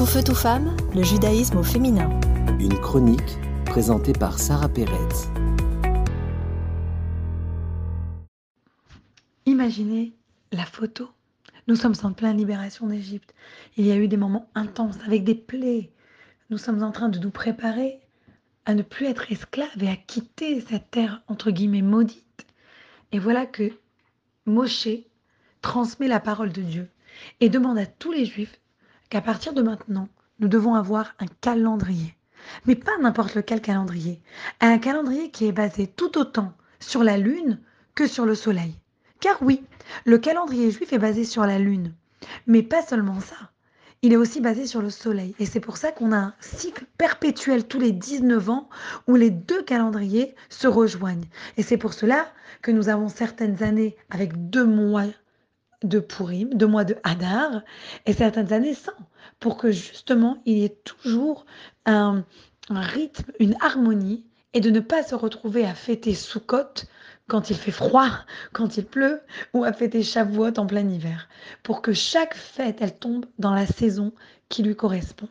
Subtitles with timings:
[0.00, 2.08] Tout feu, tout femme, le judaïsme au féminin.
[2.58, 3.36] Une chronique
[3.66, 4.96] présentée par Sarah Pérez.
[9.44, 10.14] Imaginez
[10.52, 11.10] la photo.
[11.68, 13.34] Nous sommes en pleine libération d'Égypte.
[13.76, 15.92] Il y a eu des moments intenses avec des plaies.
[16.48, 18.00] Nous sommes en train de nous préparer
[18.64, 22.46] à ne plus être esclaves et à quitter cette terre entre guillemets maudite.
[23.12, 23.70] Et voilà que
[24.46, 24.88] Moshe
[25.60, 26.88] transmet la parole de Dieu
[27.40, 28.60] et demande à tous les juifs
[29.10, 32.16] qu'à partir de maintenant, nous devons avoir un calendrier.
[32.64, 34.22] Mais pas n'importe lequel calendrier.
[34.60, 37.60] Un calendrier qui est basé tout autant sur la lune
[37.94, 38.74] que sur le soleil.
[39.20, 39.62] Car oui,
[40.06, 41.92] le calendrier juif est basé sur la lune.
[42.46, 43.36] Mais pas seulement ça.
[44.02, 45.34] Il est aussi basé sur le soleil.
[45.38, 48.68] Et c'est pour ça qu'on a un cycle perpétuel tous les 19 ans
[49.06, 51.28] où les deux calendriers se rejoignent.
[51.58, 52.26] Et c'est pour cela
[52.62, 55.04] que nous avons certaines années avec deux mois
[55.82, 57.62] de Purim, deux mois de Hadar,
[58.06, 58.92] et certaines années sans,
[59.38, 61.46] pour que justement il y ait toujours
[61.86, 62.24] un,
[62.70, 66.86] rythme, une harmonie, et de ne pas se retrouver à fêter Sukkot
[67.28, 68.10] quand il fait froid,
[68.52, 69.20] quand il pleut,
[69.54, 71.28] ou à fêter Shavuot en plein hiver,
[71.62, 74.12] pour que chaque fête, elle tombe dans la saison
[74.48, 75.28] qui lui correspond.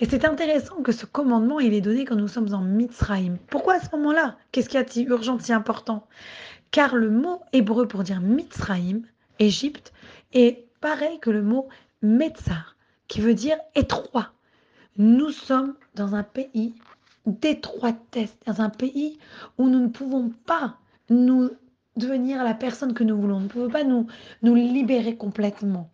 [0.00, 3.36] Et c'est intéressant que ce commandement, il est donné quand nous sommes en Mitzrayim.
[3.50, 4.36] Pourquoi à ce moment-là?
[4.52, 6.06] Qu'est-ce qu'il y a de urgent, si important?
[6.70, 9.02] Car le mot hébreu pour dire Mitzrayim,
[9.38, 9.92] Égypte,
[10.32, 11.68] est pareil que le mot
[12.02, 12.76] Metzar,
[13.08, 14.32] qui veut dire étroit.
[14.96, 16.74] Nous sommes dans un pays
[17.26, 19.18] d'étroitesse, dans un pays
[19.58, 20.76] où nous ne pouvons pas
[21.10, 21.50] nous
[21.96, 24.06] devenir la personne que nous voulons, nous ne pouvons pas nous,
[24.42, 25.90] nous libérer complètement.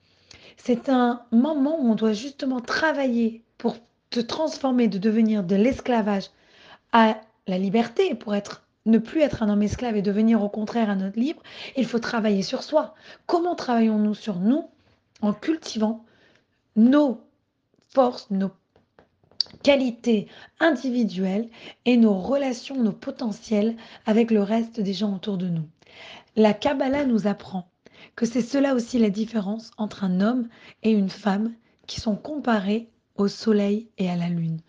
[0.57, 3.77] C'est un moment où on doit justement travailler pour
[4.11, 6.31] te transformer, de devenir de l'esclavage
[6.93, 10.91] à la liberté, pour être ne plus être un homme esclave et devenir au contraire
[10.91, 11.43] un homme libre,
[11.77, 12.95] il faut travailler sur soi.
[13.27, 14.69] Comment travaillons-nous sur nous
[15.23, 16.05] En cultivant
[16.77, 17.21] nos
[17.89, 18.51] forces, nos
[19.63, 20.29] qualités
[20.61, 21.49] individuelles
[21.85, 23.77] et nos relations, nos potentiels
[24.07, 25.69] avec le reste des gens autour de nous?
[26.37, 27.69] La Kabbalah nous apprend
[28.17, 30.49] que c'est cela aussi la différence entre un homme
[30.83, 31.53] et une femme
[31.87, 34.61] qui sont comparés au soleil et à la lune.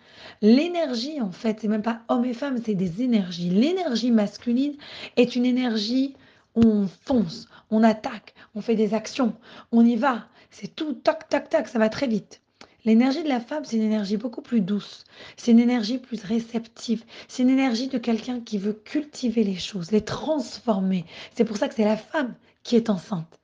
[0.42, 3.50] L'énergie, en fait, c'est même pas homme et femme, c'est des énergies.
[3.50, 4.76] L'énergie masculine
[5.18, 6.16] est une énergie
[6.56, 9.36] où on fonce, on attaque, on fait des actions,
[9.72, 10.28] on y va.
[10.52, 12.42] C'est tout, tac, tac, tac, ça va très vite.
[12.86, 15.06] L'énergie de la femme, c'est une énergie beaucoup plus douce,
[15.38, 19.90] c'est une énergie plus réceptive, c'est une énergie de quelqu'un qui veut cultiver les choses,
[19.90, 21.06] les transformer.
[21.36, 23.40] C'est pour ça que c'est la femme qui est enceinte.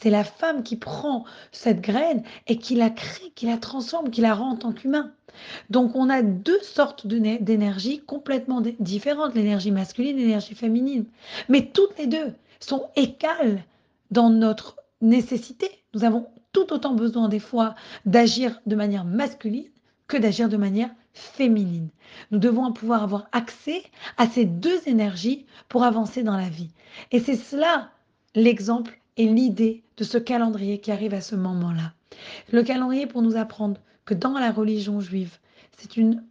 [0.00, 4.20] C'est la femme qui prend cette graine et qui la crée, qui la transforme, qui
[4.20, 5.12] la rend en tant qu'humain.
[5.70, 11.06] Donc on a deux sortes d'énergie complètement différentes, l'énergie masculine et l'énergie féminine.
[11.48, 13.64] Mais toutes les deux sont égales
[14.10, 15.68] dans notre nécessité.
[15.94, 17.74] Nous avons tout autant besoin des fois
[18.06, 19.70] d'agir de manière masculine
[20.06, 21.88] que d'agir de manière féminine.
[22.30, 23.82] Nous devons pouvoir avoir accès
[24.16, 26.70] à ces deux énergies pour avancer dans la vie.
[27.10, 27.90] Et c'est cela
[28.34, 31.92] l'exemple et l'idée de ce calendrier qui arrive à ce moment-là.
[32.50, 35.38] Le calendrier pour nous apprendre que dans la religion juive,
[35.76, 36.24] c'est une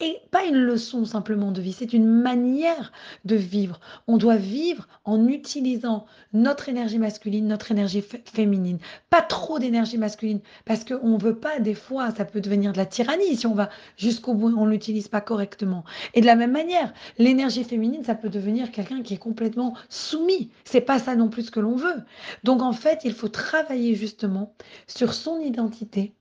[0.00, 2.92] et pas une leçon simplement de vie, c'est une manière
[3.24, 3.80] de vivre.
[4.06, 8.78] On doit vivre en utilisant notre énergie masculine, notre énergie féminine.
[9.10, 12.78] Pas trop d'énergie masculine, parce qu'on ne veut pas, des fois, ça peut devenir de
[12.78, 15.84] la tyrannie si on va jusqu'au bout, on ne l'utilise pas correctement.
[16.14, 20.50] Et de la même manière, l'énergie féminine, ça peut devenir quelqu'un qui est complètement soumis.
[20.64, 22.02] C'est pas ça non plus ce que l'on veut.
[22.42, 24.54] Donc en fait, il faut travailler justement
[24.86, 26.14] sur son identité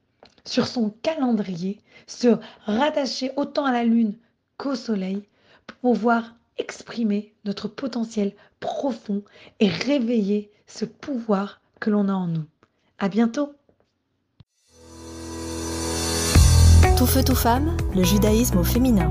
[0.46, 4.16] sur son calendrier, se rattacher autant à la Lune
[4.58, 5.24] qu'au Soleil
[5.68, 9.24] pour pouvoir exprimer notre potentiel profond
[9.60, 12.46] et réveiller ce pouvoir que l'on a en nous.
[13.00, 13.54] À bientôt!
[16.98, 19.10] Tout feu, tout femme, le judaïsme au féminin.